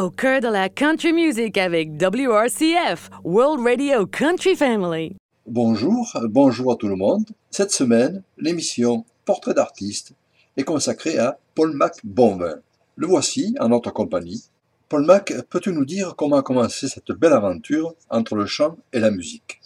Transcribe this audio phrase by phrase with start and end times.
[0.00, 5.16] Au cœur de la country music avec WRCF, World Radio Country Family.
[5.46, 7.26] Bonjour, bonjour à tout le monde.
[7.50, 10.14] Cette semaine, l'émission Portrait d'artiste
[10.56, 12.54] est consacrée à Paul Mac Bonvin.
[12.96, 14.44] Le voici en notre compagnie.
[14.88, 18.98] Paul Mac, peux-tu nous dire comment a commencé cette belle aventure entre le chant et
[18.98, 19.60] la musique?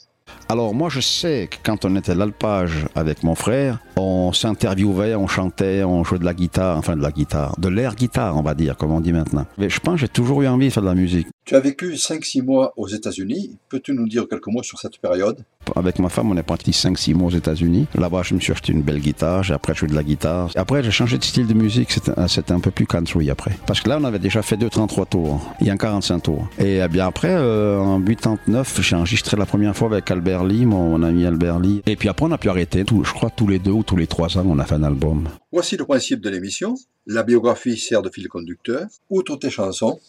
[0.49, 5.15] Alors moi je sais que quand on était à l'alpage avec mon frère, on s'interviewait,
[5.15, 8.43] on chantait, on jouait de la guitare, enfin de la guitare, de l'air guitare on
[8.43, 9.47] va dire, comme on dit maintenant.
[9.59, 11.29] Mais je pense que j'ai toujours eu envie de faire de la musique.
[11.47, 13.57] Tu as vécu 5-6 mois aux États-Unis.
[13.69, 15.45] Peux-tu nous dire quelques mots sur cette période?
[15.77, 17.87] Avec ma femme, on est parti 5-6 mois aux États-Unis.
[17.95, 19.45] Là-bas, je me suis acheté une belle guitare.
[19.45, 20.51] J'ai après joué de la guitare.
[20.57, 21.93] Après, j'ai changé de style de musique.
[22.27, 23.57] C'était un peu plus country après.
[23.65, 25.55] Parce que là, on avait déjà fait 2-33 tours.
[25.61, 26.49] Il y a un 45 tours.
[26.59, 30.67] Et eh bien après, euh, en 89, j'ai enregistré la première fois avec Albert Lee,
[30.67, 31.81] mon, ami Albert Lee.
[31.87, 32.85] Et puis après, on a pu arrêter.
[32.89, 35.29] je crois tous les deux ou tous les trois ans, on a fait un album.
[35.53, 36.75] Voici le principe de l'émission.
[37.07, 38.89] La biographie sert de fil conducteur.
[39.11, 40.01] Outre tes chansons,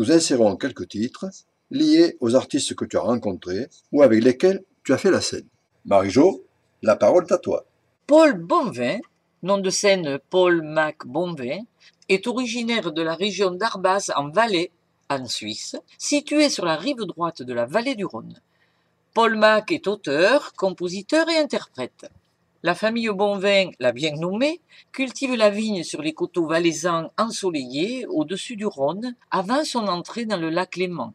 [0.00, 1.26] nous insérons quelques titres
[1.70, 5.46] liés aux artistes que tu as rencontrés ou avec lesquels tu as fait la scène.
[5.84, 6.42] Marie-Jo,
[6.80, 7.66] la parole est à toi.
[8.06, 9.00] Paul Bonvin,
[9.42, 11.64] nom de scène Paul Mac Bonvin,
[12.08, 14.70] est originaire de la région d'Arbaz en Valais,
[15.10, 18.40] en Suisse, située sur la rive droite de la vallée du Rhône.
[19.12, 22.10] Paul Mac est auteur, compositeur et interprète.
[22.62, 24.60] La famille Bonvin, la bien nommée,
[24.92, 30.36] cultive la vigne sur les coteaux valaisans ensoleillés au-dessus du Rhône avant son entrée dans
[30.36, 31.14] le lac Léman.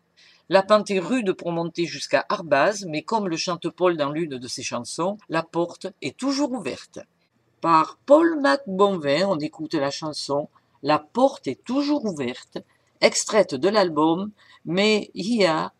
[0.49, 4.39] La pente est rude pour monter jusqu'à Arbaz, mais comme le chante Paul dans l'une
[4.39, 6.97] de ses chansons, la porte est toujours ouverte.
[7.61, 10.49] Par Paul Mac Bonvin, on écoute la chanson
[10.81, 12.57] La porte est toujours ouverte,
[13.01, 14.31] extraite de l'album
[14.65, 15.11] Mais
[15.45, 15.73] a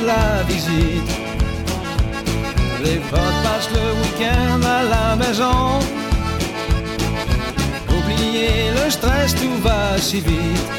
[0.00, 1.10] la visite.
[2.84, 5.80] Les potes passent le week-end à la maison.
[7.88, 10.70] Oubliez le stress, tout va si vite.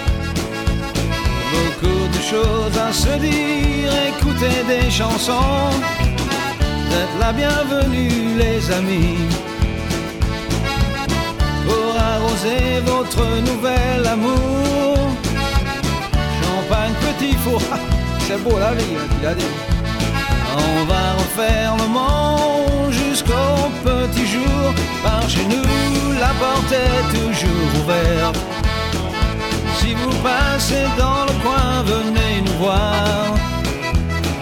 [1.53, 5.69] Beaucoup de choses à se dire, écouter des chansons.
[6.89, 9.17] D'être la bienvenue, les amis.
[11.65, 14.97] Pour arroser votre nouvel amour.
[16.41, 17.61] Champagne petit four
[18.27, 19.53] c'est beau la vie, il a dit.
[20.55, 24.65] On va refaire le monde jusqu'au petit jour.
[25.03, 28.39] Par chez nous, la porte est toujours ouverte.
[29.79, 33.35] Si vous passez dans le coin, venez nous voir.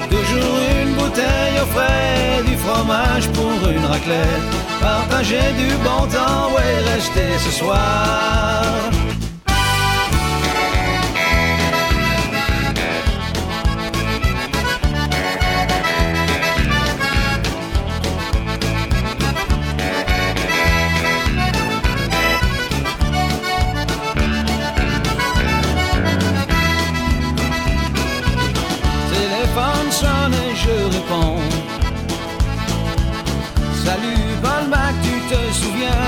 [0.09, 4.49] Toujours une bouteille au frais, du fromage pour une raclette.
[4.79, 8.63] Partagez du bon temps, ouais, restez ce soir.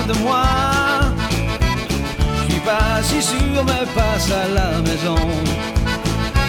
[0.08, 0.44] De moi?
[2.36, 5.16] Je suis pas si sûr, mais passe à la maison.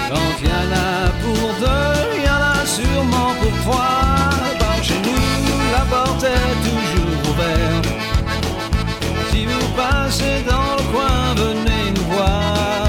[0.09, 4.31] Quand y en a pour deux, y en a sûrement pour trois.
[4.59, 7.89] Par chez nous, la porte est toujours ouverte.
[9.31, 12.87] Si vous passez dans le coin, venez nous voir.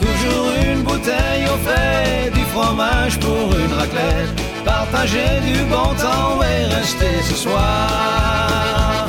[0.00, 4.53] Toujours une bouteille au frais, du fromage pour une raclette.
[4.64, 9.08] Partagez du bon temps et restez ce soir.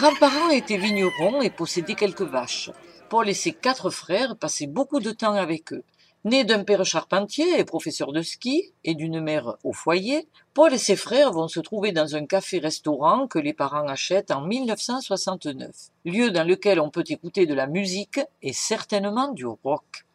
[0.00, 2.70] Grands-parents étaient vignerons et possédaient quelques vaches.
[3.10, 5.84] Paul et ses quatre frères passaient beaucoup de temps avec eux.
[6.24, 10.78] Né d'un père charpentier et professeur de ski et d'une mère au foyer, Paul et
[10.78, 15.70] ses frères vont se trouver dans un café-restaurant que les parents achètent en 1969,
[16.06, 20.06] lieu dans lequel on peut écouter de la musique et certainement du rock.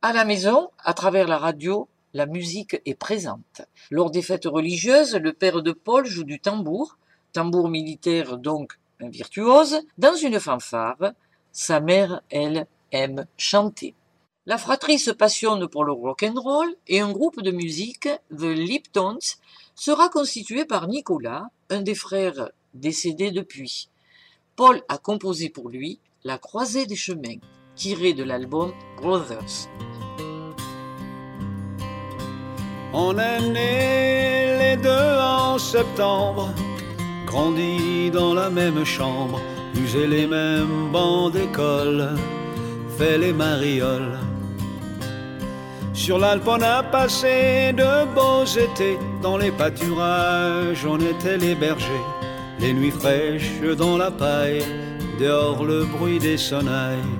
[0.00, 3.60] À la maison, à travers la radio, la musique est présente.
[3.90, 6.96] Lors des fêtes religieuses, le père de Paul joue du tambour,
[7.34, 8.78] tambour militaire donc
[9.08, 11.12] virtuose, dans une fanfare.
[11.52, 13.94] Sa mère, elle, aime chanter.
[14.46, 18.42] La fratrie se passionne pour le rock and roll et un groupe de musique, The
[18.42, 19.18] Liptons,
[19.74, 23.88] sera constitué par Nicolas, un des frères décédés depuis.
[24.56, 27.38] Paul a composé pour lui La croisée des chemins,
[27.74, 29.68] tiré de l'album Brothers.
[32.92, 36.54] On est nés les deux en septembre,
[37.34, 39.40] grandis dans la même chambre,
[39.74, 42.10] usé les mêmes bancs d'école,
[42.96, 44.18] fait les marioles.
[45.92, 48.98] Sur l'Alpe, on a passé de beaux étés.
[49.20, 52.06] Dans les pâturages, on était les bergers.
[52.60, 54.64] Les nuits fraîches dans la paille,
[55.18, 57.14] dehors le bruit des sonnailles.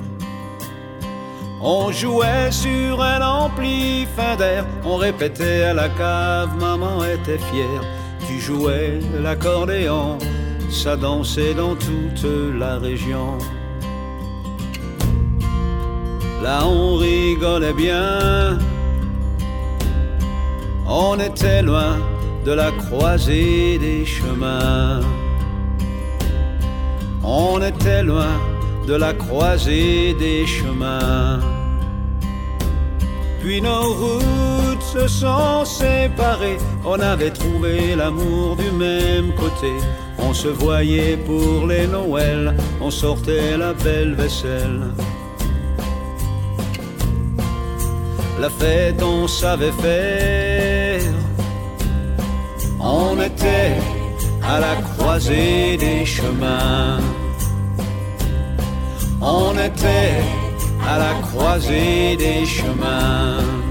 [1.61, 7.85] On jouait sur un ampli fin d'air, on répétait à la cave, maman était fière.
[8.27, 10.19] Tu jouais l'accordéon,
[10.71, 12.25] ça dansait dans toute
[12.59, 13.39] la région.
[16.43, 18.59] Là on rigolait bien.
[20.87, 21.97] On était loin
[22.45, 25.01] de la croisée des chemins.
[27.23, 28.37] On était loin
[28.87, 31.41] de la croisée des chemins.
[33.41, 36.59] Puis nos routes se sont séparées.
[36.85, 39.73] On avait trouvé l'amour du même côté.
[40.19, 42.55] On se voyait pour les Noëls.
[42.81, 44.83] On sortait la belle vaisselle.
[48.41, 51.13] La fête, on savait faire.
[52.81, 53.77] On était
[54.43, 56.99] à la croisée des chemins.
[59.23, 60.21] On était
[60.87, 63.64] à la croisée des chemins.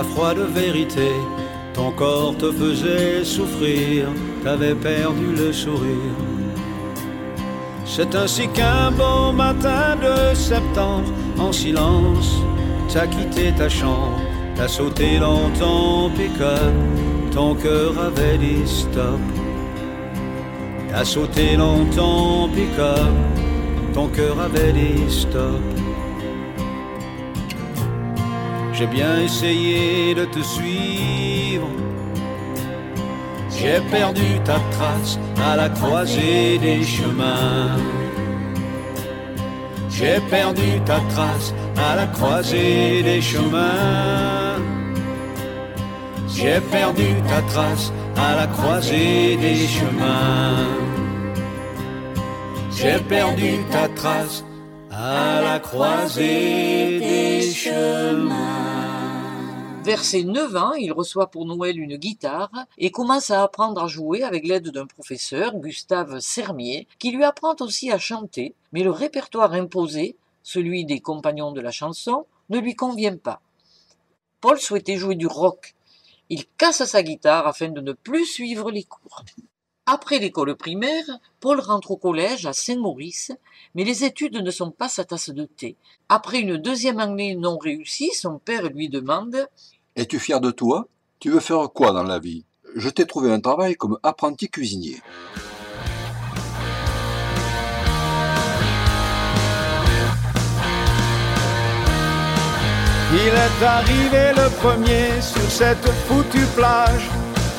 [0.00, 1.10] La froide vérité.
[1.74, 4.06] Ton corps te faisait souffrir,
[4.42, 6.16] t'avais perdu le sourire.
[7.84, 12.30] C'est ainsi qu'un beau matin de septembre, en silence,
[12.92, 14.20] t'as quitté ta chambre,
[14.56, 16.74] t'as sauté dans ton pick-up,
[17.34, 19.22] ton cœur avait dit stop.
[20.90, 22.48] T'as sauté dans ton
[23.92, 25.79] ton cœur avait dit stop.
[28.80, 31.68] J'ai bien essayé de te suivre.
[33.50, 37.76] J'ai perdu ta trace à la croisée des chemins.
[39.90, 44.56] J'ai perdu ta trace à la croisée des chemins.
[46.34, 50.64] J'ai perdu ta trace à la croisée des chemins.
[52.72, 54.42] J'ai perdu ta trace
[54.90, 58.69] à la croisée des chemins.
[59.82, 63.88] Vers ses 9 ans, il reçoit pour Noël une guitare et commence à apprendre à
[63.88, 68.90] jouer avec l'aide d'un professeur, Gustave Sermier, qui lui apprend aussi à chanter, mais le
[68.90, 73.40] répertoire imposé, celui des compagnons de la chanson, ne lui convient pas.
[74.42, 75.74] Paul souhaitait jouer du rock.
[76.28, 79.24] Il casse sa guitare afin de ne plus suivre les cours.
[79.86, 81.04] Après l'école primaire,
[81.40, 83.32] Paul rentre au collège à Saint-Maurice,
[83.74, 85.76] mais les études ne sont pas sa tasse de thé.
[86.08, 89.48] Après une deuxième année non réussie, son père lui demande
[89.96, 90.86] Es-tu fier de toi?
[91.18, 92.44] Tu veux faire quoi dans la vie?
[92.76, 95.00] Je t'ai trouvé un travail comme apprenti cuisinier.
[103.12, 107.10] Il est arrivé le premier sur cette foutue plage.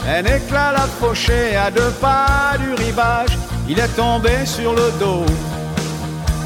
[0.08, 3.38] Un éclat l'a fauché à deux pas du rivage.
[3.70, 5.26] Il est tombé sur le dos,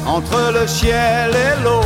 [0.06, 1.80] entre le ciel et l'eau.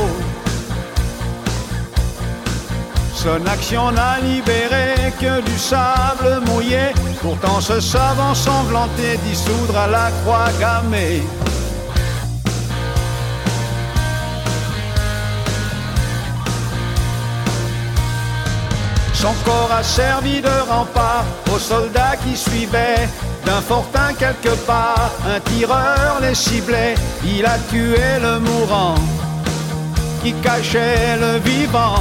[3.14, 10.10] Son action n'a libéré que du sable mouillé, pourtant ce savant semblanté dissoudre à la
[10.22, 11.22] croix gammée.
[19.20, 23.06] Son corps a servi de rempart aux soldats qui suivaient.
[23.44, 26.94] D'un fortin quelque part, un tireur les ciblait.
[27.22, 28.94] Il a tué le mourant
[30.22, 32.00] qui cachait le vivant.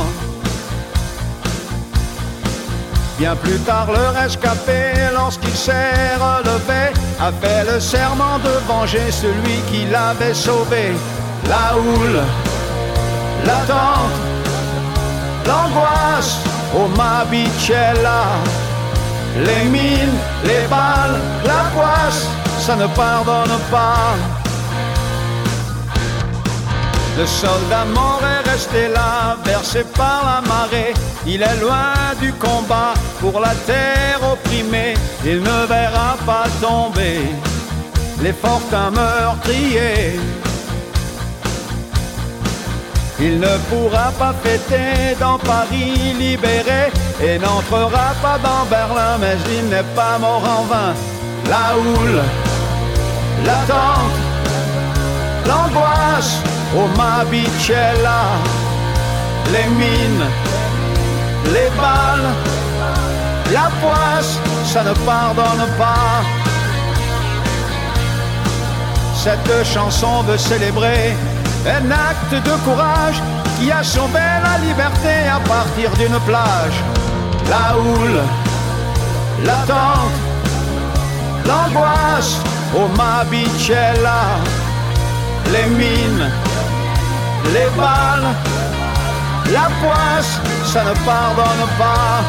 [3.18, 4.80] Bien plus tard, le rescapé,
[5.14, 6.84] lorsqu'il s'est relevé,
[7.20, 10.94] a fait le serment de venger celui qui l'avait sauvé.
[11.50, 12.22] La houle,
[13.46, 14.18] l'attente,
[15.46, 18.24] l'angoisse, au Mabicella.
[19.36, 22.28] Les mines, les balles, la poisse,
[22.60, 24.16] ça ne pardonne pas.
[27.18, 30.94] Le soldat mort est resté là, bercé par la marée.
[31.26, 34.94] Il est loin du combat pour la terre opprimée.
[35.26, 37.20] Il ne verra pas tomber
[38.22, 40.18] les fortins meurtriers.
[43.22, 46.90] Il ne pourra pas fêter dans Paris libéré
[47.22, 50.94] et n'entrera pas dans Berlin, mais il n'est pas mort en vain.
[51.50, 52.22] La houle,
[53.46, 54.20] l'attente,
[55.46, 56.38] l'angoisse
[56.78, 58.24] au Mabicella,
[59.52, 60.26] les mines,
[61.48, 62.30] les balles,
[63.52, 66.24] la poisse, ça ne pardonne pas.
[69.14, 71.18] Cette chanson veut célébrer
[71.66, 73.22] un acte de courage
[73.58, 76.78] qui a sauvé la liberté à partir d'une plage.
[77.50, 78.22] La houle,
[79.44, 80.18] l'attente,
[81.46, 82.38] l'angoisse
[82.76, 84.38] au Mabicella,
[85.52, 86.30] les mines,
[87.54, 88.30] les balles,
[89.52, 92.22] la poisse, ça ne pardonne pas.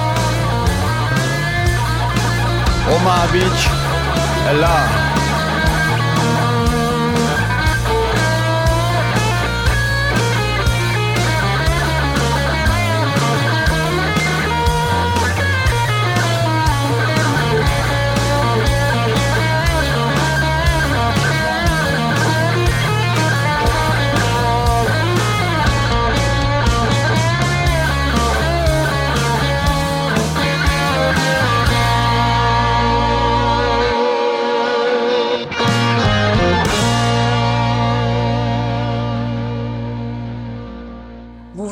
[2.92, 3.68] Omaha Beach
[4.50, 5.19] est là.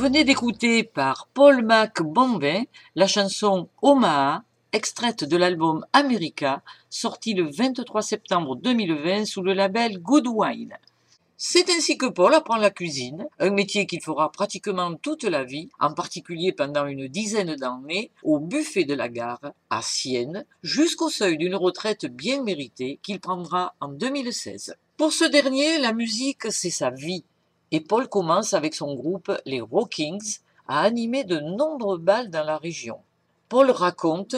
[0.08, 7.50] Venez d'écouter par Paul Mac Bombay la chanson Omaha, extraite de l'album America, sorti le
[7.50, 10.72] 23 septembre 2020 sous le label Good Wine.
[11.36, 15.68] C'est ainsi que Paul apprend la cuisine, un métier qu'il fera pratiquement toute la vie,
[15.78, 21.36] en particulier pendant une dizaine d'années, au buffet de la gare, à Sienne, jusqu'au seuil
[21.36, 24.74] d'une retraite bien méritée qu'il prendra en 2016.
[24.96, 27.24] Pour ce dernier, la musique, c'est sa vie.
[27.70, 32.58] Et Paul commence avec son groupe, les Rockings, à animer de nombreux bals dans la
[32.58, 32.98] région.
[33.48, 34.36] Paul raconte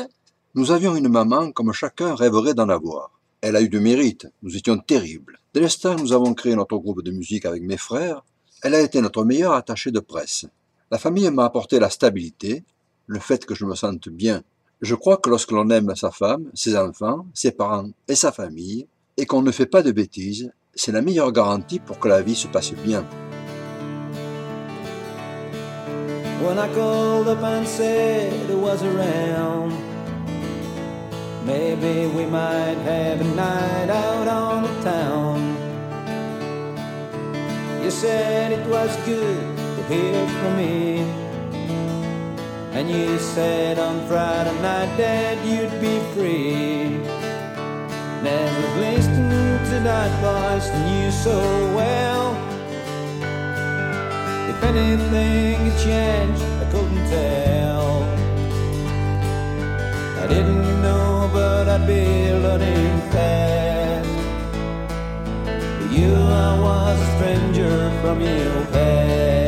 [0.54, 3.10] Nous avions une maman comme chacun rêverait d'en avoir.
[3.40, 5.38] Elle a eu du mérite, nous étions terribles.
[5.54, 8.22] Dès l'instant nous avons créé notre groupe de musique avec mes frères,
[8.62, 10.46] elle a été notre meilleure attachée de presse.
[10.90, 12.64] La famille m'a apporté la stabilité,
[13.06, 14.42] le fait que je me sente bien.
[14.80, 18.87] Je crois que lorsque l'on aime sa femme, ses enfants, ses parents et sa famille,
[19.16, 22.34] et qu'on ne fait pas de bêtises, c'est la meilleure garantie pour que la vie
[22.34, 23.04] se passe bien.
[26.42, 29.72] When I called up and said it was around,
[31.44, 35.56] maybe we might have a night out on the town.
[37.84, 41.04] You said it was good to hear from me.
[42.72, 47.00] And you said on Friday night that you'd be free.
[48.22, 49.39] Never listened
[49.78, 51.38] that voice I knew so
[51.74, 52.34] well.
[54.50, 58.02] If anything had changed, I couldn't tell.
[60.22, 64.08] I didn't know, but I'd be learning fast.
[65.92, 69.39] You, I was a stranger from your past.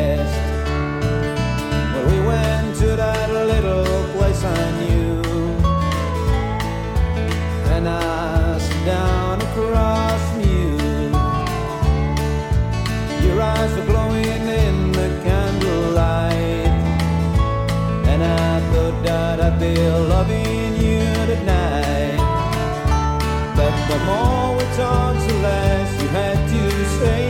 [23.93, 26.63] The more we talked, the less you had to
[26.99, 27.27] say.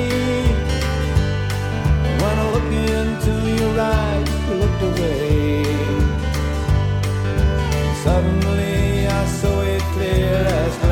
[2.21, 5.65] When I looked into your eyes, you looked away.
[8.05, 10.92] Suddenly I saw it clear as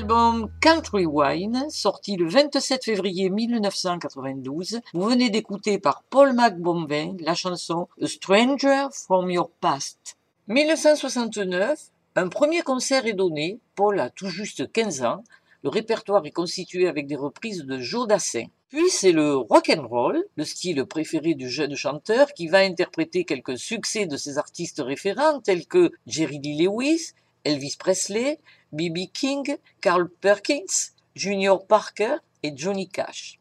[0.00, 7.34] l'album Country Wine, sorti le 27 février 1992, vous venez d'écouter par Paul McBombay la
[7.34, 10.16] chanson A Stranger from Your Past.
[10.48, 15.22] 1969, un premier concert est donné, Paul a tout juste 15 ans,
[15.64, 18.46] le répertoire est constitué avec des reprises de Joe Dassin.
[18.70, 23.24] Puis c'est le rock and roll, le style préféré du jeune chanteur qui va interpréter
[23.24, 27.12] quelques succès de ses artistes référents tels que Jerry Lee Lewis,
[27.44, 28.38] Elvis Presley,
[28.72, 29.10] B.B.
[29.12, 33.38] King, Carl Perkins, Junior Parker et Johnny Cash.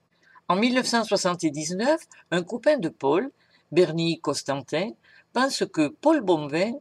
[0.47, 3.31] En 1979, un copain de Paul,
[3.71, 4.91] Bernie Costantin,
[5.33, 6.73] pense que Paul Bonvin,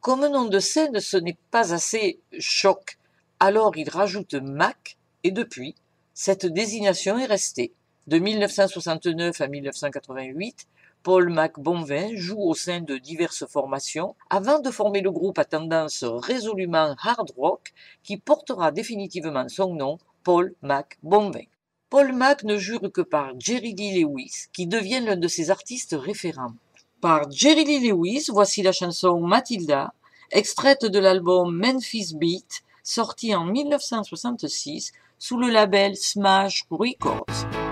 [0.00, 2.98] comme nom de scène, ce n'est pas assez choc.
[3.40, 5.74] Alors il rajoute Mac et depuis,
[6.14, 7.72] cette désignation est restée.
[8.06, 10.66] De 1969 à 1988,
[11.02, 16.04] Paul McBonvin joue au sein de diverses formations avant de former le groupe à tendance
[16.04, 21.46] résolument hard rock qui portera définitivement son nom, Paul McBonvin.
[21.90, 25.96] Paul Mac ne jure que par Jerry Lee Lewis, qui devient l'un de ses artistes
[25.98, 26.52] référents.
[27.00, 29.94] Par Jerry Lee Lewis, voici la chanson Matilda,
[30.30, 37.67] extraite de l'album Memphis Beat, sorti en 1966 sous le label Smash Records.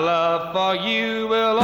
[0.00, 1.59] Love for you will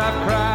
[0.00, 0.47] I've cried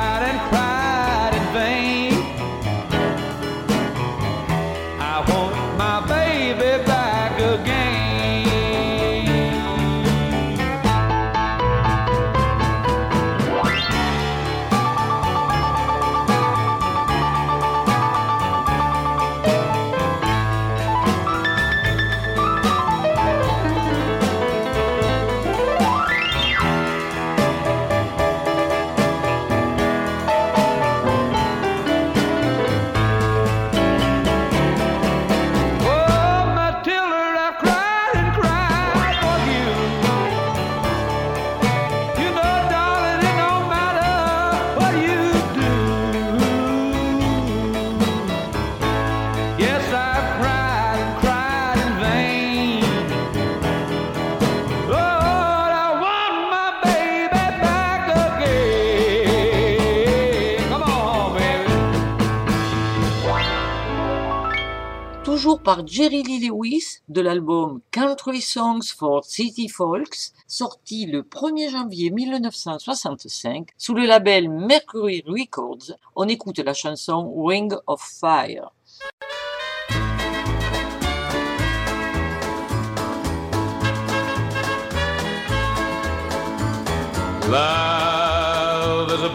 [65.63, 72.11] par Jerry Lee Lewis de l'album Country Songs for City Folks, sorti le 1er janvier
[72.11, 78.71] 1965 sous le label Mercury Records, on écoute la chanson Ring of Fire.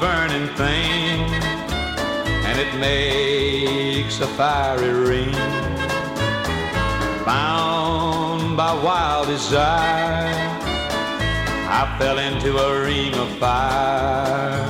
[0.01, 1.27] Burning thing,
[2.47, 5.58] and it makes a fiery ring.
[7.29, 10.33] Bound by wild desire,
[11.79, 14.65] I fell into a ring of fire.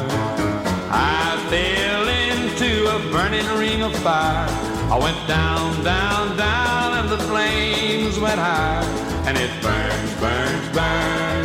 [0.90, 4.48] I fell into a burning ring of fire.
[4.90, 8.82] I went down, down, down, and the flames went high,
[9.28, 11.37] and it burns, burns, burns.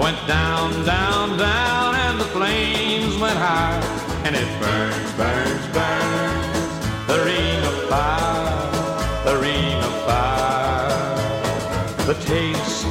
[0.00, 3.78] I went down, down, down, and the flames went high.
[4.24, 6.46] And it burns, burns, burns.
[7.06, 8.70] The ring of fire,
[9.26, 11.16] the ring of fire.
[12.06, 12.86] The taste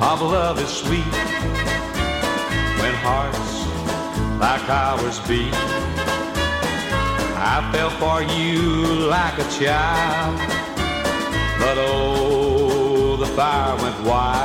[0.00, 1.12] of love is sweet
[2.80, 3.66] when hearts
[4.38, 5.52] like ours beat.
[7.34, 10.38] I fell for you like a child.
[11.58, 14.37] But oh, the fire went wild.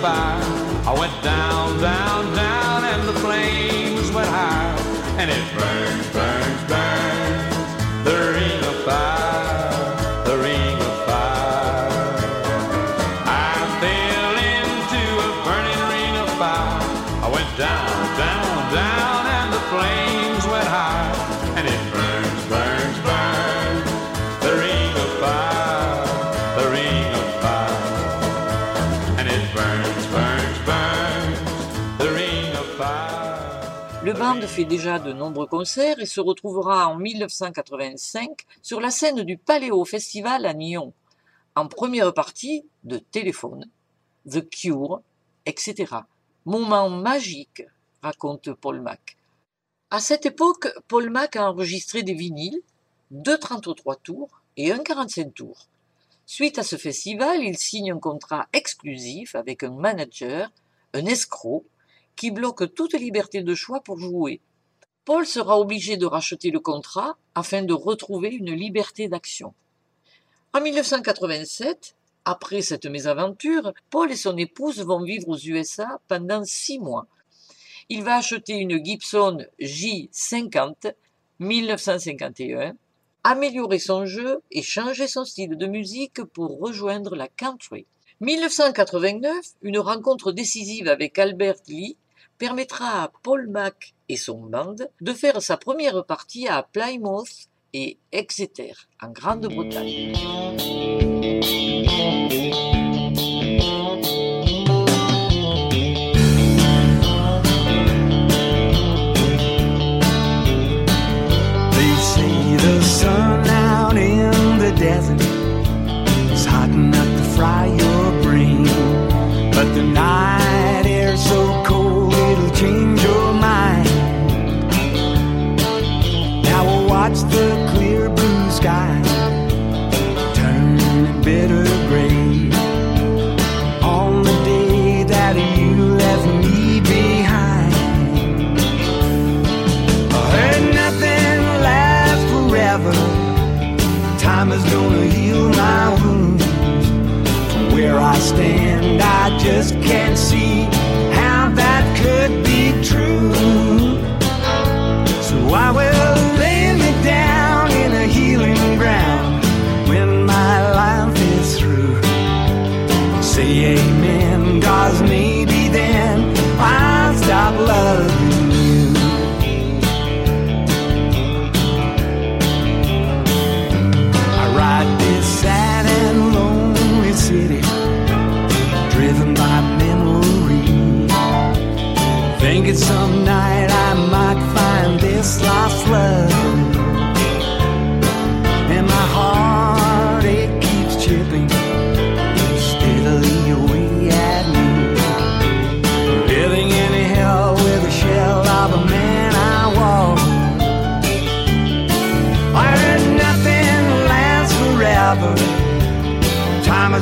[0.00, 0.42] Fire.
[0.86, 4.74] I went down, down, down, and the flames went high.
[5.18, 7.09] And it burns, burns, burns.
[34.46, 39.84] Fait déjà de nombreux concerts et se retrouvera en 1985 sur la scène du Paléo
[39.84, 40.92] Festival à Nyon,
[41.54, 43.68] en première partie de Téléphone,
[44.30, 45.02] The Cure,
[45.46, 45.94] etc.
[46.46, 47.62] Moment magique,
[48.02, 49.18] raconte Paul Mac.
[49.90, 52.62] À cette époque, Paul Mac a enregistré des vinyles,
[53.10, 55.66] deux 33 tours et un 45 tours.
[56.24, 60.50] Suite à ce festival, il signe un contrat exclusif avec un manager,
[60.94, 61.64] un escroc,
[62.16, 64.40] qui bloque toute liberté de choix pour jouer.
[65.04, 69.54] Paul sera obligé de racheter le contrat afin de retrouver une liberté d'action.
[70.52, 76.78] En 1987, après cette mésaventure, Paul et son épouse vont vivre aux USA pendant six
[76.78, 77.06] mois.
[77.88, 80.92] Il va acheter une Gibson J50
[81.40, 82.76] 1951,
[83.24, 87.86] améliorer son jeu et changer son style de musique pour rejoindre la country.
[88.20, 91.96] 1989, une rencontre décisive avec Albert Lee
[92.36, 97.98] permettra à Paul Mac et son band de faire sa première partie à Plymouth et
[98.12, 100.12] Exeter, en Grande-Bretagne.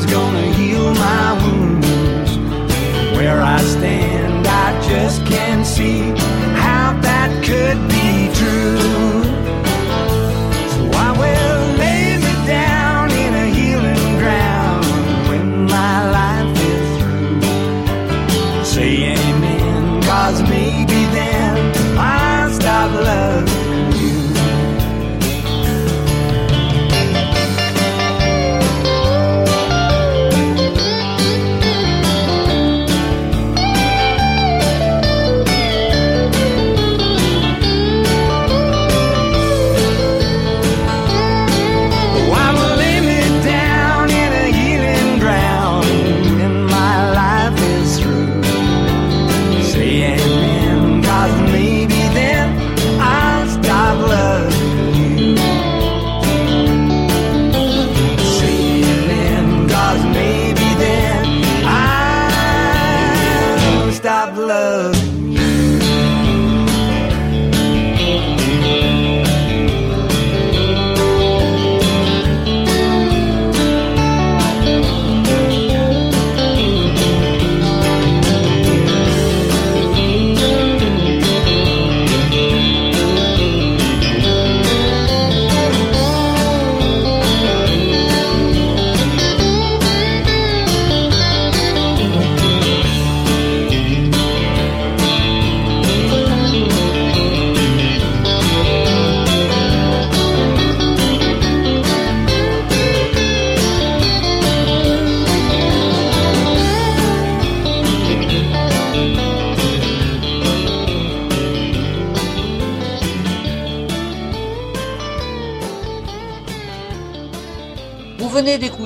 [0.06, 0.67] gonna heal.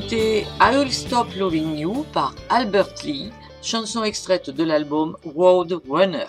[0.03, 3.31] Venez d'écouter I'll Stop Loving You par Albert Lee,
[3.62, 6.27] chanson extraite de l'album Road Runner.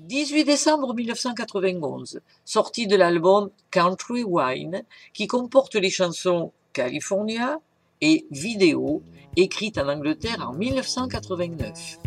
[0.00, 7.58] 18 décembre 1991, sortie de l'album Country Wine, qui comporte les chansons California
[8.00, 9.02] et Vidéo,
[9.36, 11.98] écrites en Angleterre en 1989.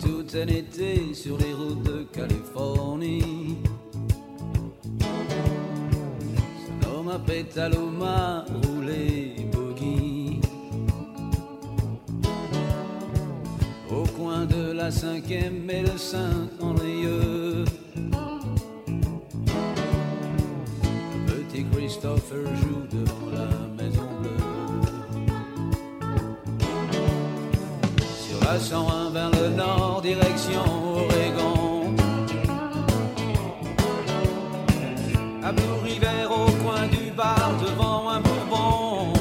[0.00, 3.56] Tout un été sur les routes de Californie.
[6.82, 10.40] Sonoma, Petaluma, rouler bogey.
[13.90, 17.64] Au coin de la cinquième et le Saint-Henrieux.
[21.26, 23.63] Petit Christopher joue devant la
[28.44, 30.64] La 101 vers le nord, direction
[31.02, 31.94] Oregon.
[35.42, 39.12] À Blue River, au coin du bar, devant un bourbon.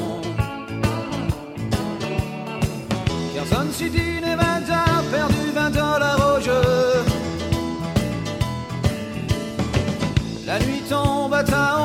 [3.34, 6.62] Carson City, Nevada, perdu 20 dollars au jeu.
[10.46, 11.83] La nuit tombe à Taon,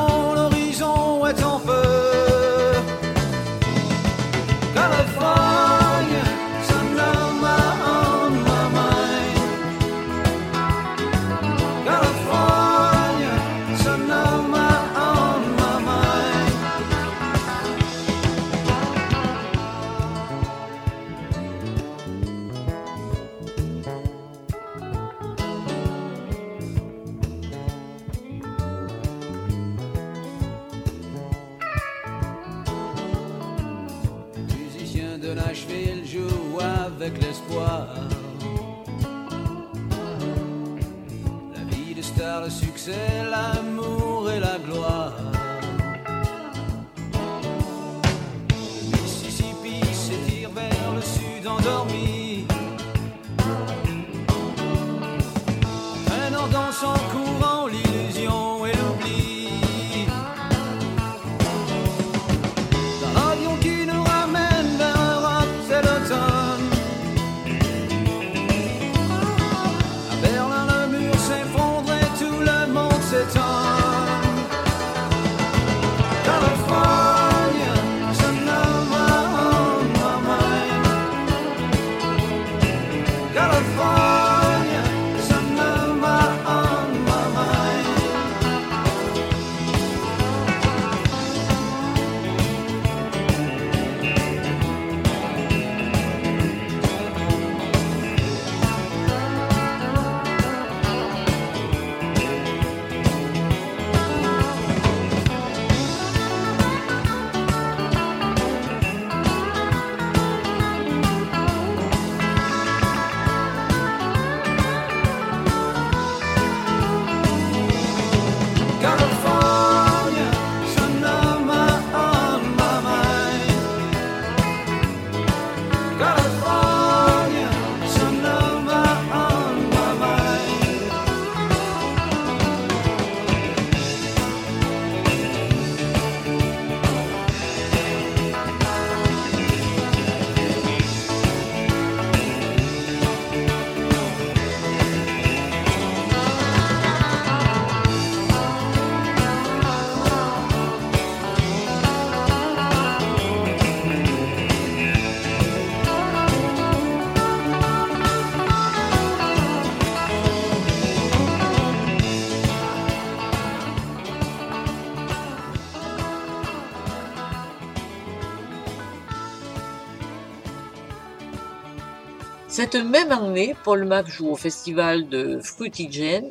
[172.51, 176.31] Cette même année, Paul Mac joue au festival de Fruity Jane,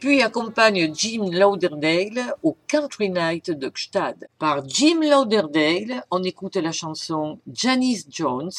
[0.00, 4.28] puis accompagne Jim Lauderdale au Country Night de Gstad.
[4.40, 8.50] Par Jim Lauderdale, on écoute la chanson Janice Jones,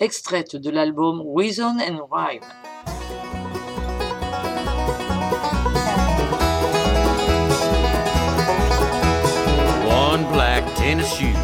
[0.00, 2.42] extraite de l'album Reason and Rhyme.
[9.88, 11.34] One black tennis shoe.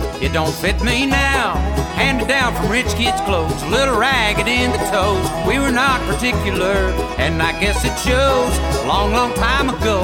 [1.96, 5.26] Handed down from rich kids' clothes, a little ragged in the toes.
[5.48, 8.52] We were not particular, and I guess it shows.
[8.86, 9.98] Long, long time ago.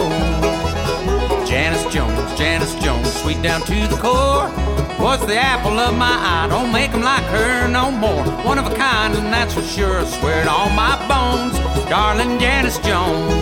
[1.47, 4.51] Janice Jones, Janice Jones, sweet down to the core.
[4.99, 8.25] Was the apple of my eye, don't make 'em like her no more.
[8.43, 10.01] One of a kind, and that's for sure.
[10.01, 11.59] I swear it on my bones,
[11.91, 13.42] darling Janice Jones.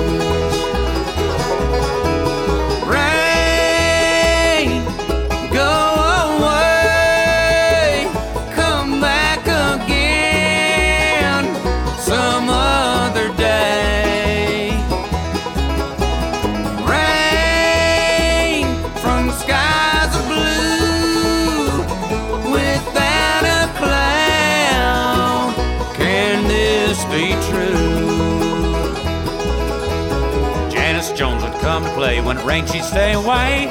[32.30, 33.64] When it rained, she'd stay away.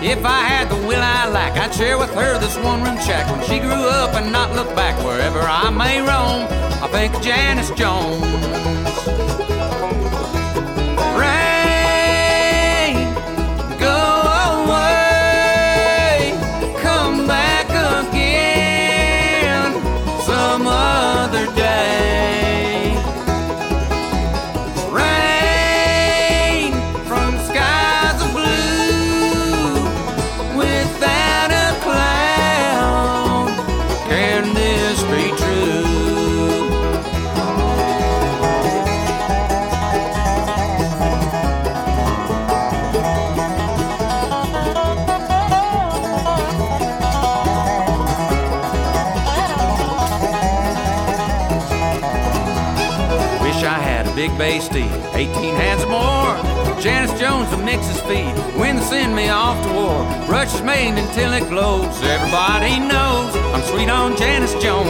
[0.00, 3.30] If I had the will I lack, I'd share with her this one room shack.
[3.30, 6.48] When she grew up and not look back wherever I may roam,
[6.82, 8.24] I think of Janice Jones.
[54.28, 56.80] Big bay steed, 18 hands or more.
[56.80, 58.00] Janice Jones will mix his
[58.56, 60.02] when they send me off to war.
[60.28, 61.94] Rush is made until it glows.
[62.02, 64.88] Everybody knows I'm sweet on Janice Jones.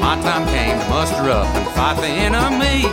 [0.00, 2.84] My time came to muster up and fight the enemy.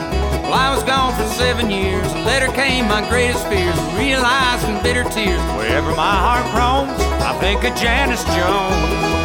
[0.43, 2.05] Well, I was gone for seven years.
[2.11, 3.77] A letter came, my greatest fears.
[3.95, 5.41] Realizing bitter tears.
[5.55, 9.18] Wherever my heart roams, I think of Janice Jones.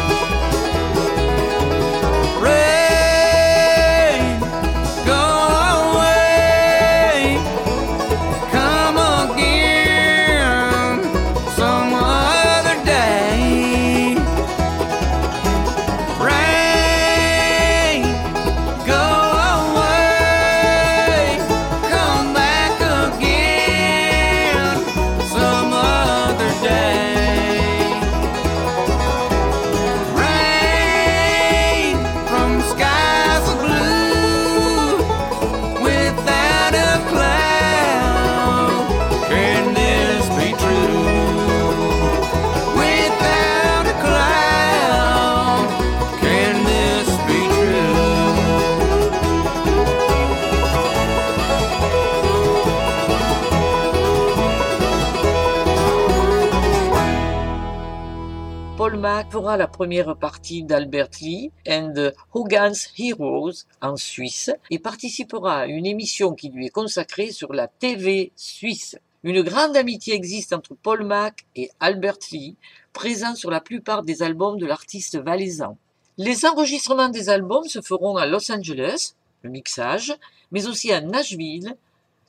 [59.35, 61.93] Fera la première partie d'Albert Lee and
[62.31, 67.67] Hogan's Heroes en Suisse et participera à une émission qui lui est consacrée sur la
[67.67, 68.95] TV suisse.
[69.23, 72.55] Une grande amitié existe entre Paul Mac et Albert Lee,
[72.93, 75.77] présent sur la plupart des albums de l'artiste valaisan.
[76.17, 80.15] Les enregistrements des albums se feront à Los Angeles, le mixage,
[80.51, 81.75] mais aussi à Nashville,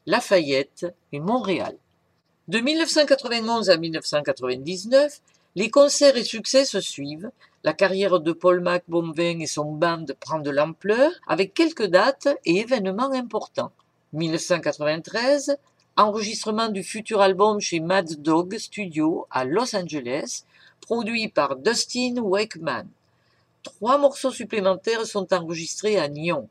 [0.07, 1.77] Lafayette et Montréal.
[2.49, 5.21] De 1991 à 1999,
[5.57, 7.31] les concerts et succès se suivent.
[7.65, 8.85] La carrière de Paul Mac
[9.19, 13.73] et son band prend de l'ampleur avec quelques dates et événements importants.
[14.13, 15.57] 1993,
[15.97, 20.45] enregistrement du futur album chez Mad Dog Studio à Los Angeles,
[20.83, 22.87] produit par Dustin Wakeman.
[23.63, 26.51] Trois morceaux supplémentaires sont enregistrés à Nyon.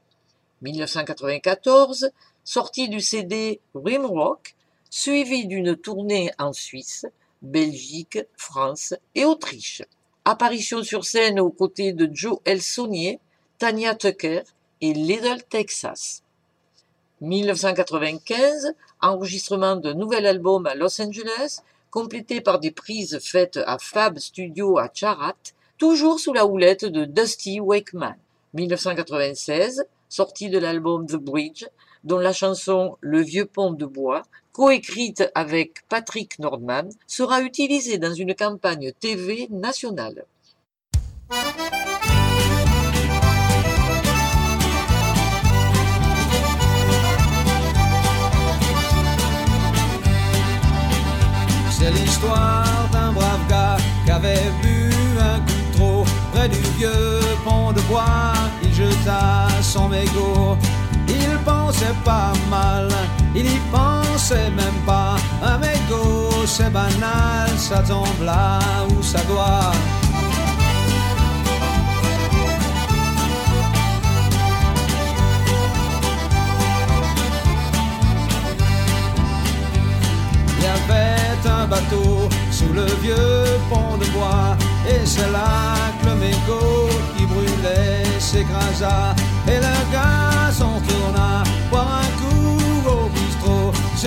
[0.64, 2.10] 1994,
[2.44, 4.56] sortie du CD Rimrock,
[4.90, 7.06] suivi d'une tournée en Suisse,
[7.46, 9.84] Belgique, France et Autriche.
[10.26, 13.20] Apparition sur scène aux côtés de Joe Elsonier,
[13.60, 14.42] Tanya Tucker
[14.82, 16.24] et Little Texas.
[17.22, 24.18] 1995, enregistrement d'un nouvel album à Los Angeles, complété par des prises faites à Fab
[24.18, 25.36] Studio à Charat,
[25.78, 28.16] toujours sous la houlette de Dusty Wakeman.
[28.56, 31.66] 1996, sorti de l'album The Bridge,
[32.04, 34.24] dont la chanson Le vieux pont de bois,
[34.56, 40.24] coécrite avec Patrick Nordman, sera utilisée dans une campagne TV nationale.
[51.70, 54.90] C'est l'histoire d'un brave gars qui avait bu
[55.20, 58.32] un coup trop près du vieux pont de bois.
[58.64, 60.58] Il jeta son mégot.
[61.46, 62.90] Pensait pas mal,
[63.36, 65.16] il y pensait même pas.
[65.44, 69.72] Un mégot, c'est banal, ça tombe là où ça doit.
[80.58, 81.16] Il y avait
[81.48, 87.26] un bateau sous le vieux pont de bois Et c'est là que le mégot qui
[87.26, 89.14] brûlait s'écrasa
[89.48, 90.35] Et le gars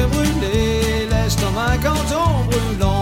[0.06, 2.97] brûler l'estomac quand on brûle, on brûle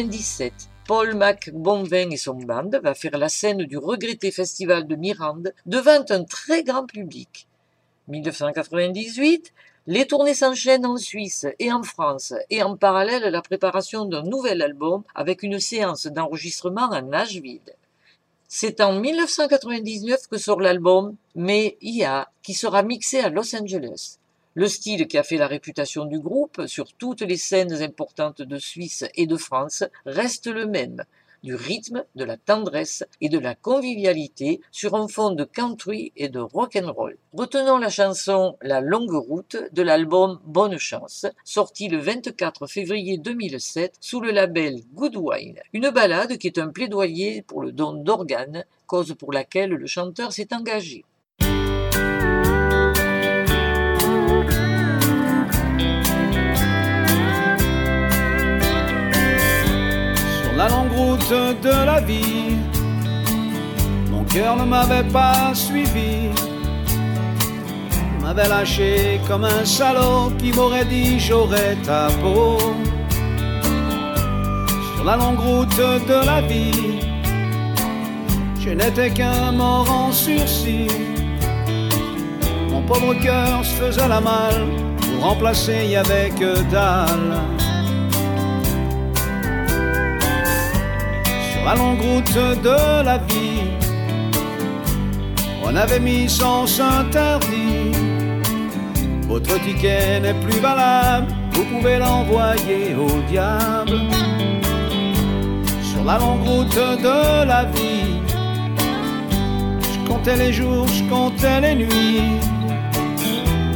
[0.00, 0.52] 1997,
[0.86, 6.02] Paul McBonvin et son band va faire la scène du regretté festival de Mirande devant
[6.08, 7.46] un très grand public.
[8.08, 9.52] 1998,
[9.88, 14.62] les tournées s'enchaînent en Suisse et en France et en parallèle la préparation d'un nouvel
[14.62, 17.60] album avec une séance d'enregistrement à Nashville.
[18.48, 24.16] C'est en 1999 que sort l'album Mais IA qui sera mixé à Los Angeles.
[24.56, 28.58] Le style qui a fait la réputation du groupe sur toutes les scènes importantes de
[28.58, 31.04] Suisse et de France reste le même,
[31.44, 36.28] du rythme, de la tendresse et de la convivialité sur un fond de country et
[36.28, 37.16] de rock'n'roll.
[37.32, 43.98] Retenons la chanson La longue route de l'album Bonne chance, sorti le 24 février 2007
[44.00, 45.60] sous le label Good Wine.
[45.72, 50.32] Une ballade qui est un plaidoyer pour le don d'organes, cause pour laquelle le chanteur
[50.32, 51.04] s'est engagé.
[60.60, 61.32] La longue route
[61.62, 62.58] de la vie,
[64.10, 66.28] mon cœur ne m'avait pas suivi.
[68.12, 72.58] Il m'avait lâché comme un salaud qui m'aurait dit j'aurais ta peau.
[74.92, 75.80] Sur la longue route
[76.12, 76.98] de la vie,
[78.62, 80.92] je n'étais qu'un mort en sursis.
[82.70, 84.66] Mon pauvre cœur se faisait la malle,
[85.00, 87.40] pour remplacer avait que dalle.
[91.60, 93.60] Sur la longue route de la vie,
[95.62, 97.92] on avait mis sens interdit.
[99.28, 104.00] Votre ticket n'est plus valable, vous pouvez l'envoyer au diable.
[105.82, 108.16] Sur la longue route de la vie,
[109.82, 112.40] je comptais les jours, je comptais les nuits.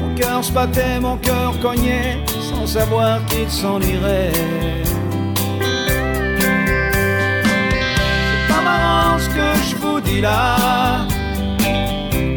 [0.01, 4.33] Mon cœur se battait, mon cœur cognait, sans sans savoir qu'il s'en irait.
[9.37, 10.57] Que je vous dis là.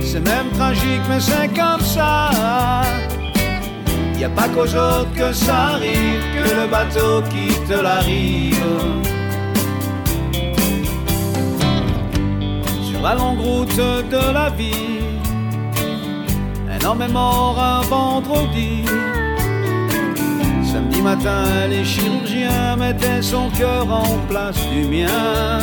[0.01, 2.31] C'est même tragique, mais c'est comme ça.
[4.17, 8.55] Y a pas qu'aux autres que ça arrive, que le bateau quitte la rive.
[12.89, 15.01] Sur la longue route de la vie,
[16.75, 18.83] un homme est mort un vendredi.
[20.63, 25.59] Samedi matin, les chirurgiens mettaient son cœur en place du mien.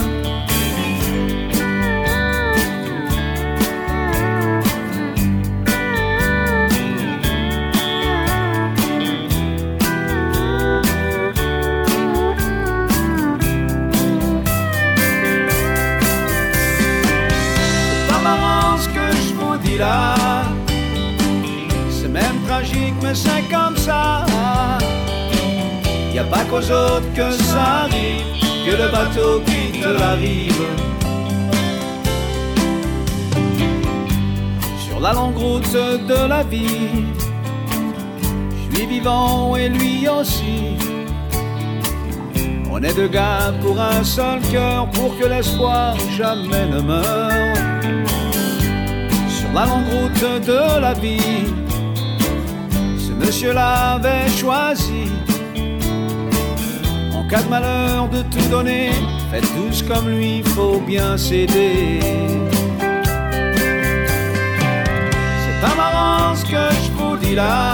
[21.91, 24.25] C'est même tragique, mais c'est comme ça.
[26.15, 28.25] Y a pas qu'aux autres que ça arrive,
[28.65, 30.65] que le bateau quitte la rive.
[34.79, 37.07] Sur la longue route de la vie,
[38.71, 40.77] je suis vivant et lui aussi.
[42.71, 47.74] On est deux gars pour un seul cœur, pour que l'espoir jamais ne meure.
[49.55, 51.45] La longue route de la vie,
[52.99, 55.13] ce monsieur-là avait choisi
[57.15, 58.91] en cas de malheur de tout donner,
[59.31, 62.01] faites tous comme lui, faut bien s'aider.
[65.41, 67.73] C'est pas marrant ce que je vous dis là,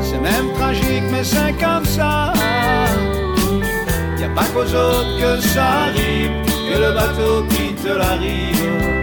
[0.00, 2.32] c'est même tragique, mais c'est comme ça.
[4.18, 6.32] Y a pas qu'aux autres que ça arrive,
[6.68, 9.01] que le bateau quitte la rive.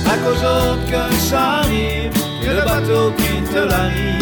[0.00, 4.19] Y a pas qu'aux autres que ça arrive, que le bateau quitte la rive.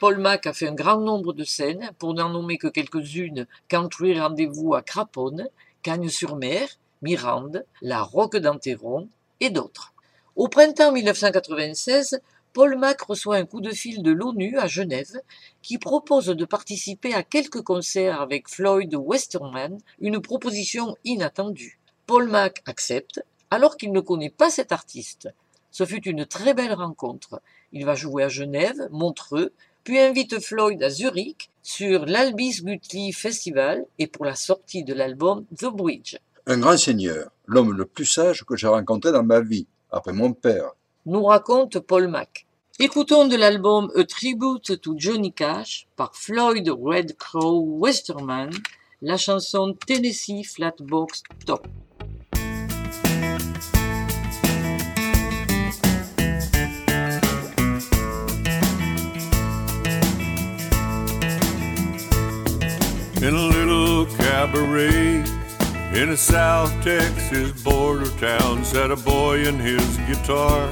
[0.00, 4.18] Paul Mac a fait un grand nombre de scènes, pour n'en nommer que quelques-unes, Country
[4.18, 5.48] Rendez-vous à Craponne,
[5.82, 6.68] Cagnes-sur-Mer,
[7.02, 9.08] Mirande, La Roque d'Anteron
[9.40, 9.92] et d'autres.
[10.36, 12.20] Au printemps 1996,
[12.52, 15.20] Paul Mac reçoit un coup de fil de l'ONU à Genève
[15.62, 21.78] qui propose de participer à quelques concerts avec Floyd Westerman, une proposition inattendue.
[22.06, 25.28] Paul Mac accepte alors qu'il ne connaît pas cet artiste.
[25.70, 27.42] Ce fut une très belle rencontre.
[27.72, 29.52] Il va jouer à Genève, Montreux,
[29.84, 35.44] puis invite Floyd à Zurich sur l'Albis Guthrie Festival et pour la sortie de l'album
[35.56, 36.16] The Bridge.
[36.46, 40.32] Un grand seigneur, l'homme le plus sage que j'ai rencontré dans ma vie, après mon
[40.32, 40.70] père.
[41.06, 42.46] Nous raconte Paul Mac.
[42.78, 48.50] Écoutons de l'album A Tribute to Johnny Cash par Floyd Red Crow Westerman
[49.02, 51.66] la chanson Tennessee Flatbox Top.
[63.26, 65.24] In a little cabaret
[65.94, 70.68] in a South Texas border town sat a boy and his guitar.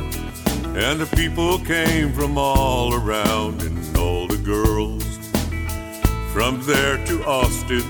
[0.76, 5.04] And the people came from all around, and all the girls
[6.32, 7.82] from there to Austin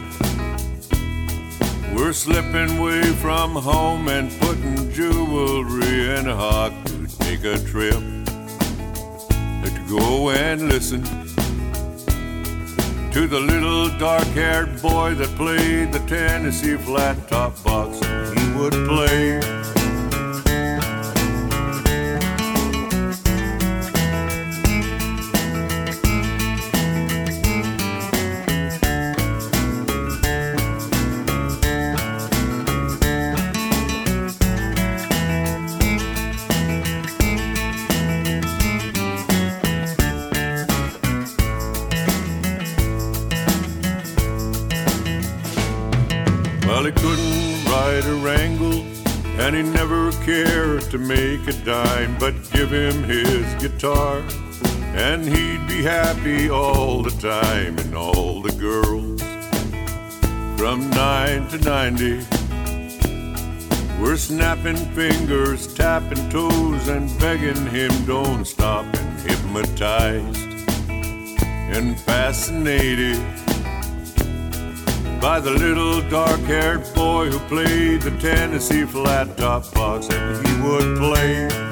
[1.94, 8.00] We're slipping away from home and putting jewelry in a hawk to take a trip
[9.64, 11.04] to go and listen
[13.14, 18.00] to the little dark haired boy that played the Tennessee flat top box.
[18.36, 19.43] He would play.
[49.44, 54.24] And he never cared to make a dime, but give him his guitar,
[54.94, 59.20] and he'd be happy all the time, and all the girls
[60.58, 62.24] from nine to ninety.
[64.00, 70.54] We're snapping fingers, tapping toes, and begging him don't stop, and hypnotized
[71.76, 73.22] and fascinated
[75.24, 80.52] by the little dark haired boy who played the Tennessee flat top box and he
[80.60, 81.63] would play.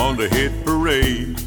[0.00, 1.38] On the hit parade,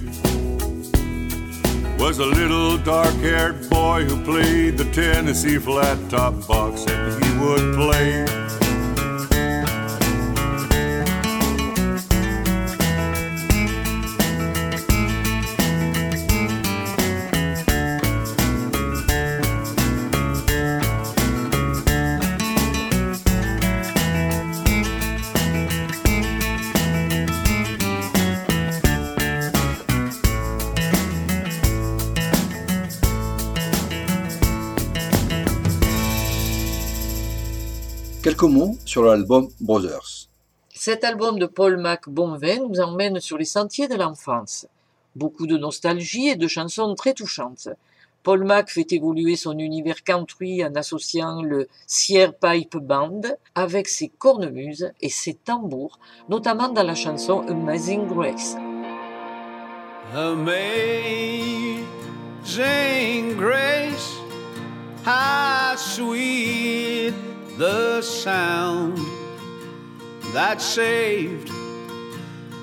[1.99, 7.31] was a little dark haired boy who played the Tennessee flat top box and he
[7.39, 8.42] would play.
[38.33, 40.27] Quelques mots sur l'album Brothers.
[40.73, 44.65] Cet album de Paul Mac Bonvin nous emmène sur les sentiers de l'enfance.
[45.15, 47.69] Beaucoup de nostalgie et de chansons très touchantes.
[48.23, 53.21] Paul Mac fait évoluer son univers country en associant le Sierra Pipe Band
[53.53, 58.55] avec ses cornemuses et ses tambours, notamment dans la chanson Amazing Grace.
[60.15, 61.85] Amazing
[63.37, 64.17] grace,
[65.05, 67.13] how sweet
[67.57, 68.97] the sound
[70.33, 71.49] that saved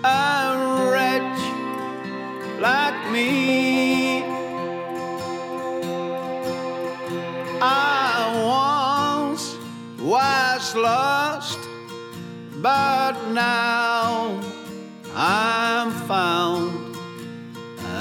[0.03, 1.41] a wretch
[2.61, 4.25] like me.
[7.63, 9.57] I once
[10.01, 11.61] was lost,
[12.57, 14.41] but now
[15.15, 16.97] I'm found.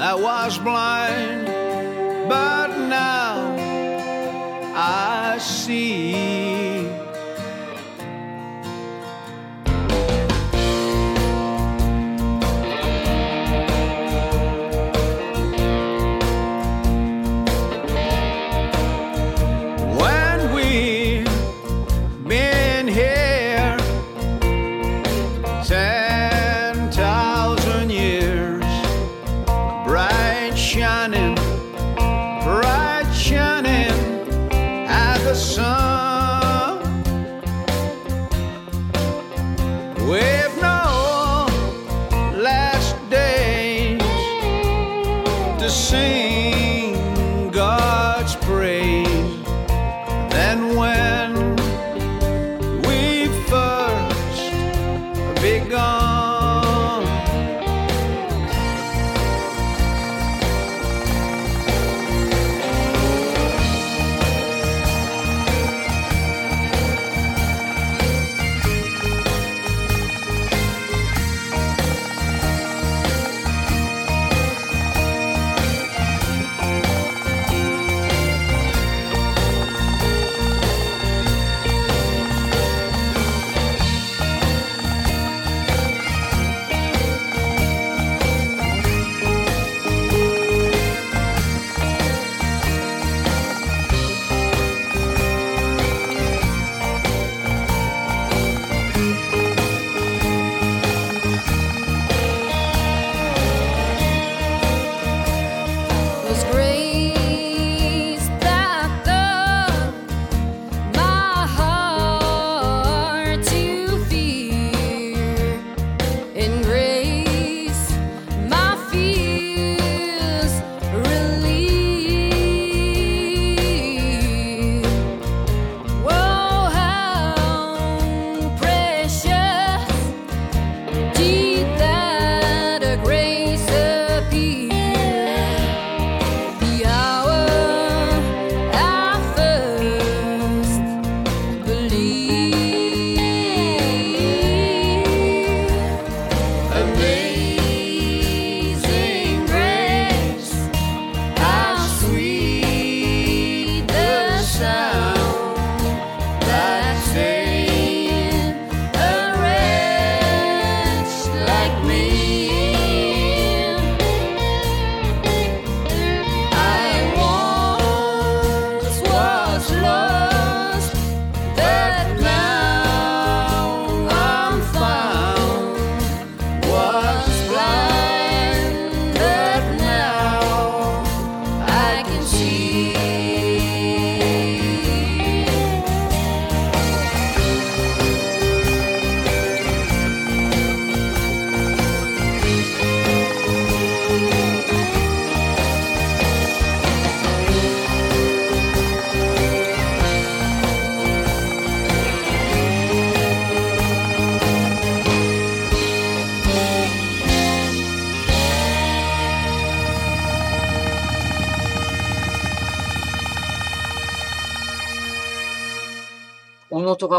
[0.01, 1.45] I was blind,
[2.27, 3.55] but now
[4.75, 6.28] I see.
[35.39, 35.88] 什么？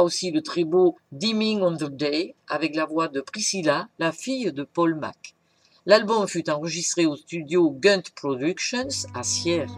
[0.03, 4.53] aussi le très beau Dimming on the Day avec la voix de Priscilla, la fille
[4.53, 5.35] de Paul Mac.
[5.87, 9.75] L'album fut enregistré au studio Gunt Productions à Sierre.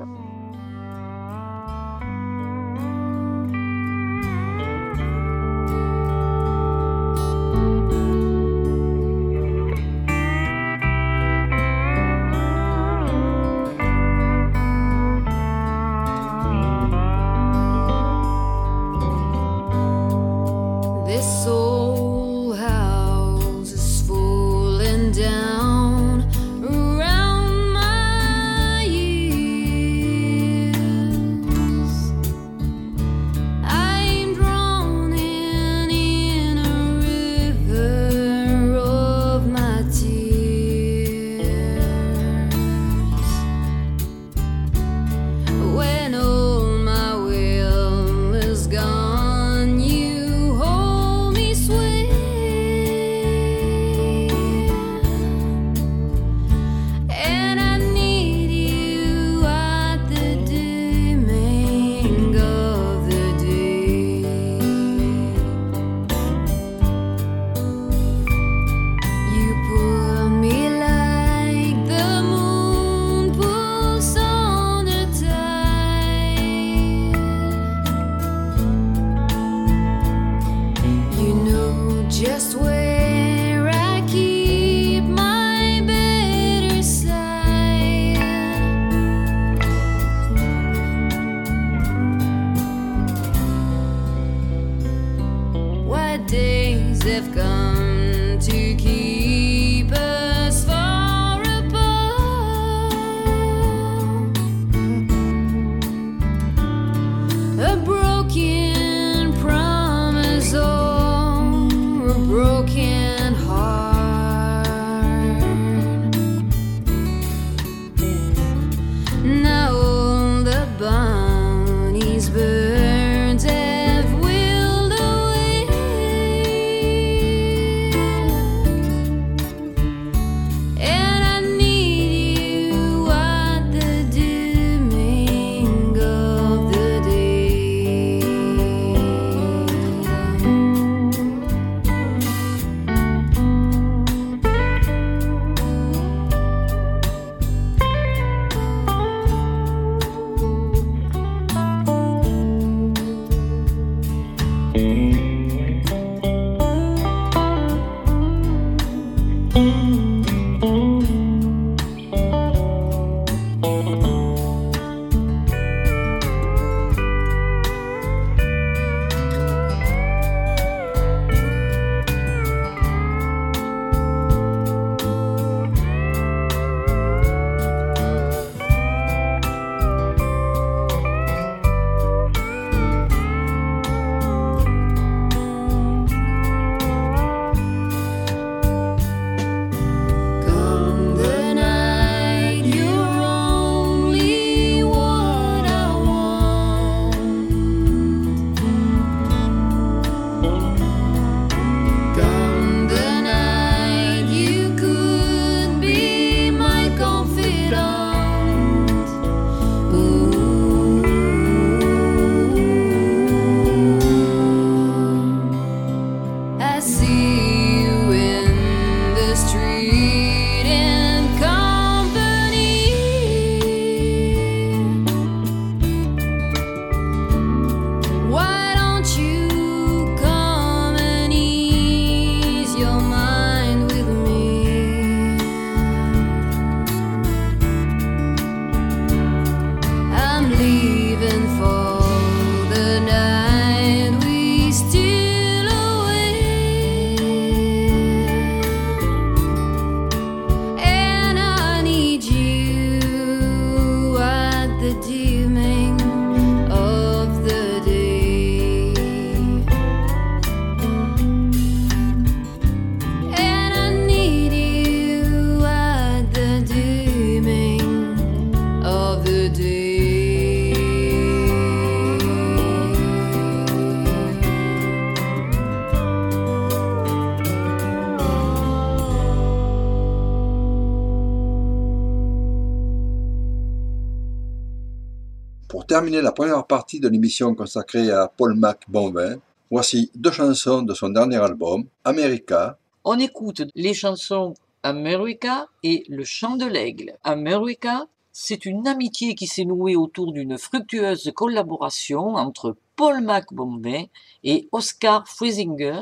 [286.02, 289.36] Terminer la première partie de l'émission consacrée à Paul Mac Bonvin,
[289.70, 296.24] voici deux chansons de son dernier album, America, On écoute les chansons America et Le
[296.24, 297.16] chant de l'aigle.
[297.22, 304.10] America, c'est une amitié qui s'est nouée autour d'une fructueuse collaboration entre Paul McBombay
[304.42, 306.00] et Oscar Friesinger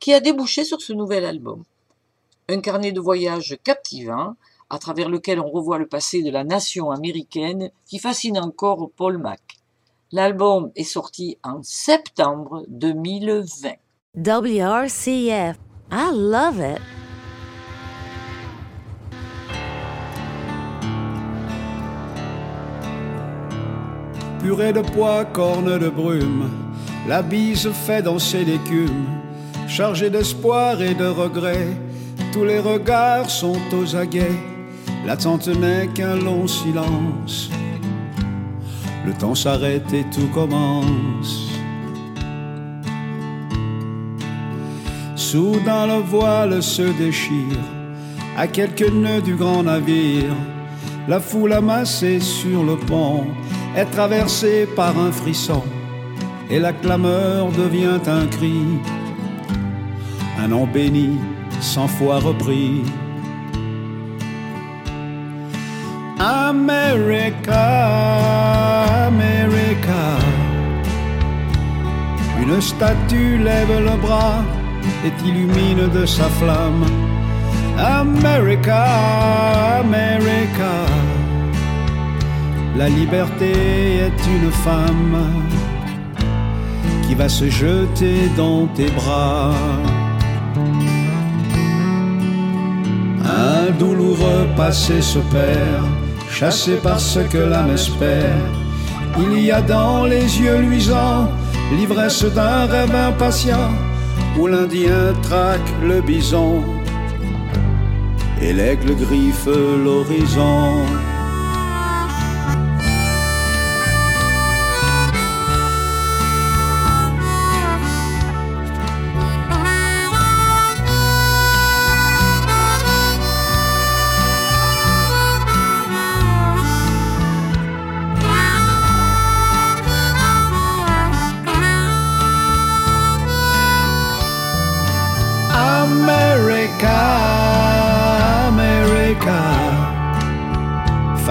[0.00, 1.62] qui a débouché sur ce nouvel album.
[2.50, 4.36] Un carnet de voyage captivant
[4.70, 9.18] à travers lequel on revoit le passé de la nation américaine qui fascine encore Paul
[9.18, 9.40] Mac.
[10.12, 13.70] L'album est sorti en septembre 2020.
[14.16, 15.56] WRCF.
[15.92, 16.80] I love it.
[24.40, 26.50] Purée de pois, corne de brume,
[27.06, 29.06] la bise fait danser l'écume.
[29.68, 31.68] Chargé d'espoir et de regret,
[32.32, 34.49] tous les regards sont aux aguets.
[35.06, 37.50] L'attente n'est qu'un long silence.
[39.06, 41.48] Le temps s'arrête et tout commence.
[45.16, 47.64] Soudain le voile se déchire,
[48.36, 50.34] à quelques nœuds du grand navire.
[51.08, 53.24] La foule amassée sur le pont
[53.76, 55.62] est traversée par un frisson,
[56.50, 58.62] et la clameur devient un cri,
[60.38, 61.10] un nom béni,
[61.60, 62.82] cent fois repris.
[66.22, 67.64] America,
[69.06, 70.04] America.
[72.42, 74.42] Une statue lève le bras
[75.02, 76.84] et illumine de sa flamme.
[77.78, 78.84] America,
[79.80, 80.74] America.
[82.76, 83.52] La liberté
[84.06, 85.18] est une femme
[87.06, 89.54] qui va se jeter dans tes bras.
[93.24, 98.36] Un douloureux passé se perd, chassé par ce que l'âme espère.
[99.18, 101.28] Il y a dans les yeux luisants
[101.76, 103.70] l'ivresse d'un rêve impatient
[104.38, 106.62] où l'Indien traque le bison
[108.40, 110.84] et l'aigle griffe l'horizon.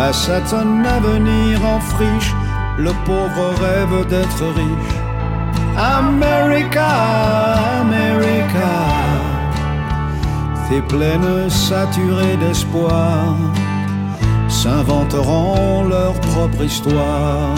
[0.02, 0.12] À
[0.50, 2.34] ton avenir en friche,
[2.78, 4.96] le pauvre rêve d'être riche.
[5.78, 6.88] America,
[7.82, 8.76] America.
[10.70, 13.36] Tes plaines saturées d'espoir
[14.48, 17.56] s'inventeront leur propre histoire.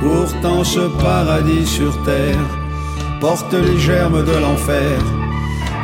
[0.00, 2.50] Pourtant ce paradis sur terre
[3.22, 4.98] porte les germes de l'enfer.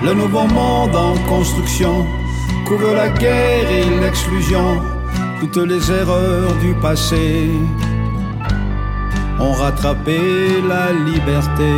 [0.04, 2.06] Le nouveau monde en construction
[2.66, 4.82] couvre la guerre et l'exclusion.
[5.40, 7.50] Toutes les erreurs du passé
[9.40, 10.18] ont rattrapé
[10.68, 11.74] la liberté.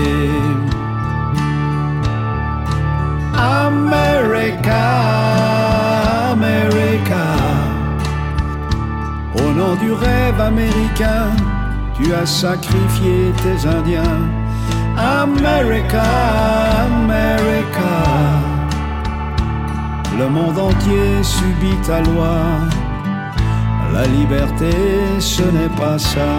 [3.34, 4.84] America,
[6.32, 7.24] America.
[9.36, 11.30] Au nom du rêve américain,
[11.96, 14.22] tu as sacrifié tes Indiens.
[14.96, 16.02] America,
[16.86, 18.53] America.
[20.18, 22.36] Le monde entier subit ta loi.
[23.92, 24.70] La liberté,
[25.18, 26.34] ce n'est pas ça.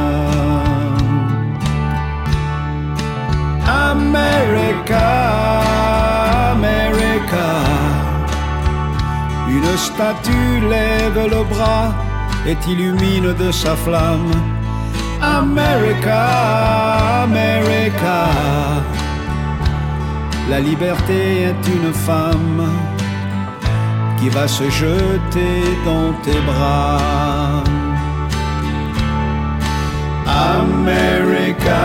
[3.91, 5.07] America,
[6.53, 7.47] America.
[9.49, 11.93] Une statue lève le bras
[12.47, 14.31] et illumine de sa flamme.
[15.21, 18.29] America, America.
[20.49, 22.69] La liberté est une femme
[24.25, 27.63] qui va se jeter dans tes bras.
[30.25, 31.83] America.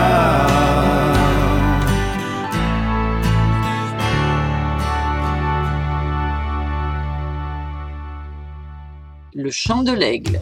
[9.35, 10.39] Le chant de l'aigle.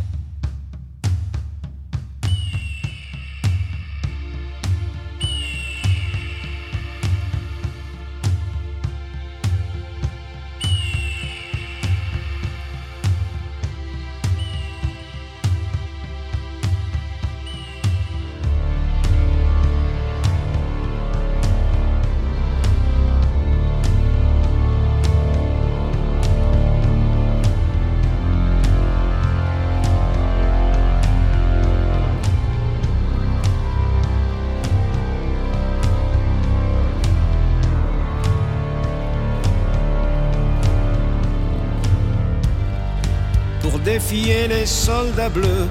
[44.50, 45.70] Les soldats bleus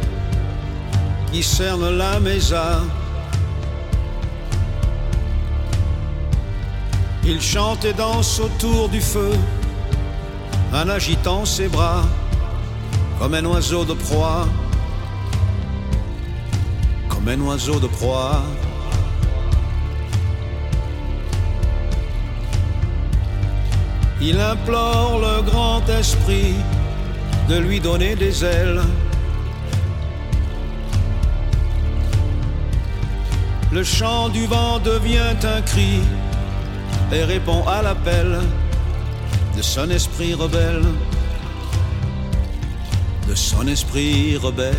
[1.33, 2.81] qui cernent la mesa.
[7.25, 9.33] Il chante et danse autour du feu
[10.73, 12.05] en agitant ses bras
[13.19, 14.47] comme un oiseau de proie,
[17.09, 18.43] comme un oiseau de proie.
[24.21, 26.55] Il implore le grand esprit
[27.49, 28.83] de lui donner des ailes.
[33.73, 36.01] Le chant du vent devient un cri
[37.13, 38.39] et répond à l'appel
[39.57, 40.85] de son esprit rebelle,
[43.29, 44.75] de son esprit rebelle.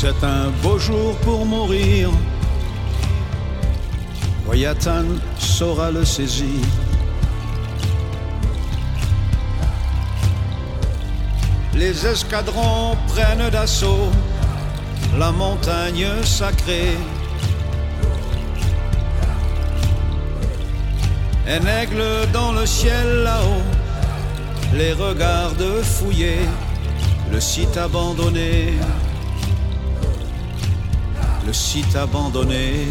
[0.00, 2.10] C'est un beau jour pour mourir,
[4.46, 5.06] Wayatan
[5.40, 6.62] saura le saisir.
[11.74, 14.12] Les escadrons prennent d'assaut
[15.18, 16.96] la montagne sacrée.
[21.48, 23.66] Un aigle dans le ciel là-haut
[24.74, 26.38] les regarde fouiller
[27.32, 28.74] le site abandonné.
[31.48, 32.84] Le site abandonné.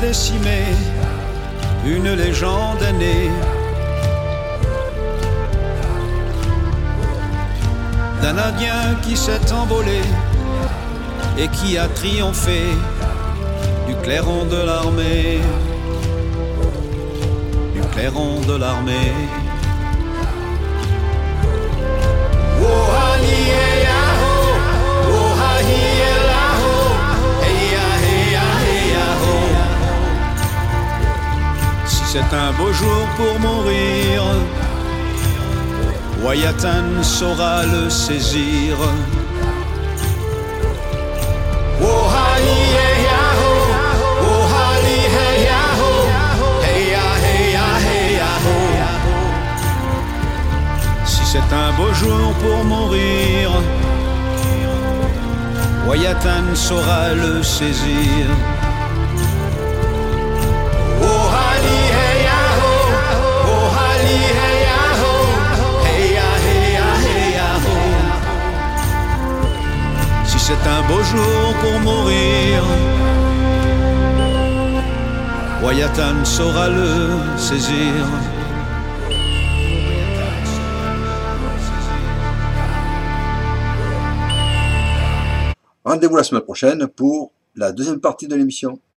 [0.00, 0.62] Décimé,
[1.84, 3.30] une légende est née.
[8.22, 10.00] D'un Indien qui s'est envolé
[11.38, 12.62] et qui a triomphé
[13.86, 15.38] du clairon de l'armée.
[17.74, 19.37] Du clairon de l'armée.
[32.18, 34.22] C'est un beau jour pour mourir,
[36.24, 38.76] Wayatan saura le saisir.
[51.04, 53.50] Si c'est un beau jour pour mourir,
[55.86, 58.57] Wayatan saura le saisir.
[70.48, 72.64] C'est un beau jour pour mourir,
[75.62, 78.06] Wayatan saura le saisir.
[85.84, 88.80] Rendez-vous la semaine prochaine pour la deuxième partie de l'émission.